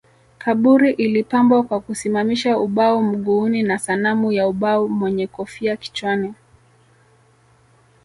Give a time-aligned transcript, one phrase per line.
[0.37, 6.33] Kaburi ilipambwa kwa kusimamisha ubao mguuni na sanamu ya ubao mwenye kofia kichwani